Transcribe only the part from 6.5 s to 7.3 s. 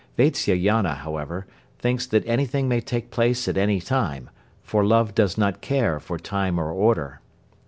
or order.